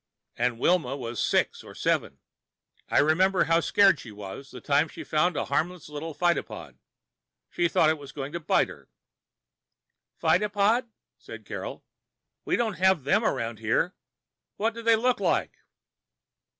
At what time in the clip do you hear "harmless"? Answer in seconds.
5.45-5.89